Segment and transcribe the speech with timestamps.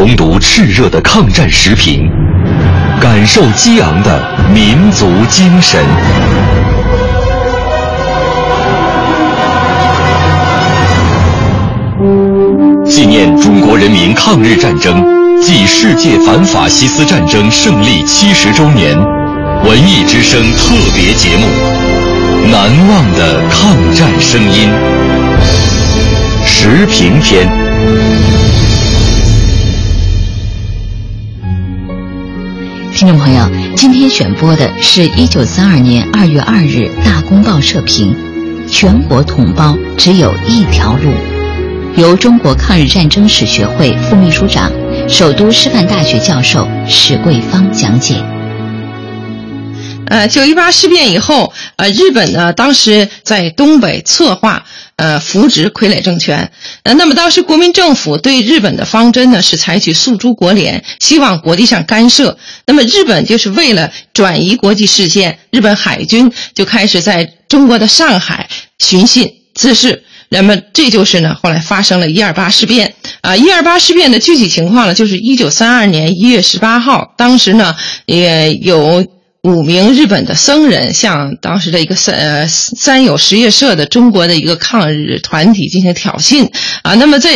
[0.00, 2.10] 重读炽热的抗战时评，
[2.98, 5.78] 感受激昂的民族精神。
[12.86, 15.04] 纪念中国人民抗日战争
[15.42, 18.96] 暨世界反法西斯战争胜利七十周年
[19.66, 21.44] 文艺之声特别节目
[22.50, 24.70] 《难忘的抗战声音》
[26.46, 27.69] 时评篇。
[33.00, 38.14] 听众朋友，今天选播的是一九三二年二月二日《大公报》社评
[38.68, 41.10] ：“全国同胞只有一条路。”
[41.96, 44.70] 由中国抗日战争史学会副秘书长、
[45.08, 48.16] 首都师范大学教授史桂芳讲解。
[50.10, 54.66] 呃，九一八事变以后，呃，日本呢当时在东北策划。
[54.96, 56.52] 呃，扶植傀儡政权。
[56.82, 62.36] 呃，那么当时国民政府对日本的方针呢是采取诉诸国联，希望国际上干涉。
[62.66, 70.04] 那么日本就是为了转移国际视线，日本海军就开始在中国的上海寻衅滋事。
[70.28, 72.94] 那么这就是呢，后来发生了一二八事变。
[73.22, 79.02] 啊，一二八事变的具体情况呢，就是一九三二年一月十八号，当时呢也有。
[79.42, 86.46] 五名日本的僧人向当时的一个三呃三友实业社的中国的一个抗日团体进行挑衅
[86.82, 87.30] 啊，那么在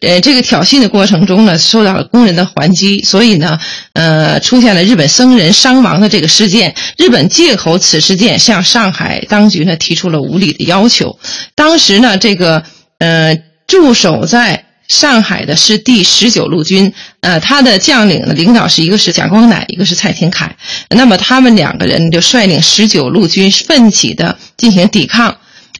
[0.00, 3.58] 呃这个挑衅的过程中呢，受到了工人的还击，所以呢，
[3.92, 6.74] 呃出现了日本僧人伤亡的这个事件。
[6.96, 11.18] 日本借口此事件向上海当局呢提出了无理的要求。
[11.54, 12.62] 当时呢，这个
[12.98, 13.36] 呃
[13.66, 14.64] 驻守在。
[14.90, 20.50] 上海的是第十九路军，呃，他的将领呢，领导是一个是蒋光乃，一个是蔡廷锴，
[20.90, 25.38] 那么他们两个人就率领十九路军奋起的进行抵抗。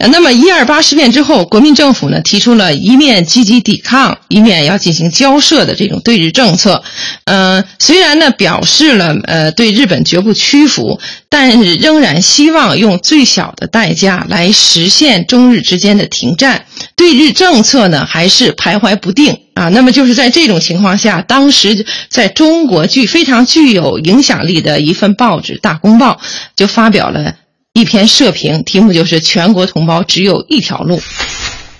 [0.08, 6.82] 那么一二八事变之后，国民政府呢提出了一面积极抵抗，一面要进行交涉的这种对日政策。
[7.24, 16.64] 嗯，虽然呢表示了呃对日本绝不屈服，但是仍然希望用最小的代价来实现中日之间的停战。
[16.96, 19.68] 对日政策呢还是徘徊不定啊。
[19.68, 26.20] 那么就是在这种情况下，当时在中国具非常具有影响力的一份报纸《大公报》
[26.56, 27.34] 就发表了。
[27.80, 31.00] 一篇社评，题目就是“全国同胞只有一条路”。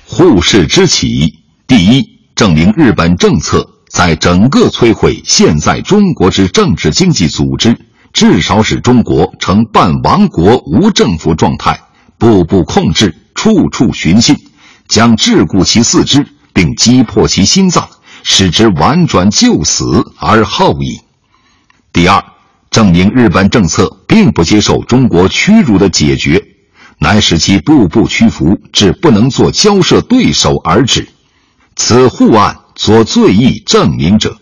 [0.08, 1.34] 护士之起，
[1.66, 7.78] 第一，证明日本政策在整个摧毁现在中国之政治经济组织，
[8.14, 11.78] 至少使中国呈半亡国无政府状态，
[12.16, 14.38] 步步控制，处处寻衅，
[14.88, 17.86] 将桎梏其四肢，并击破其心脏，
[18.22, 21.02] 使之婉转就死而后已。
[21.92, 22.24] 第二。
[22.70, 26.44] 证明日本政策并不接受中国屈辱的解决，
[26.98, 31.08] 乃使其步步屈服至不能做交涉对手而止。
[31.74, 34.36] 此护案所最易证明者，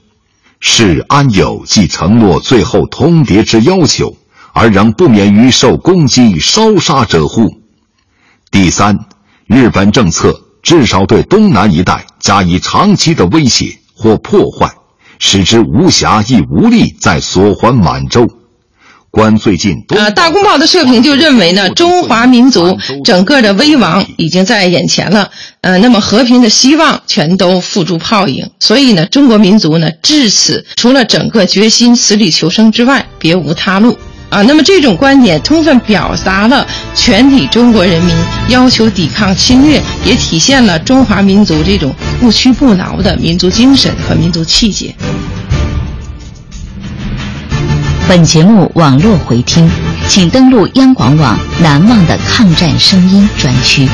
[0.60, 4.16] 是安有既承诺最后通牒之要求，
[4.52, 7.62] 而仍不免于受攻击烧杀者乎？
[8.50, 9.06] 第三，
[9.46, 14.77] 日本政策至少对东南一带加以长期的威胁或破坏。
[15.18, 18.26] 使之无暇亦无力再索还满洲。
[19.10, 25.30] 观最近，呃，《大公报》的社评就认为呢，中华民族整个的危亡已经在眼前了，
[25.62, 28.50] 呃，那么和平的希望全都付诸泡影。
[28.60, 33.96] 所以呢，中国民族呢，至此除了整个决心死里求生之外，别无他路。
[34.28, 38.14] 啊，那么这种观点充分表达了全体中国人民
[38.50, 44.94] 要求抵抗侵略，也体现了中华民族这种不屈不挠的民族精神和民族气节。
[48.08, 49.68] 本节目网络回听，
[50.08, 53.86] 请登录央广网“难忘的抗战声音”专区。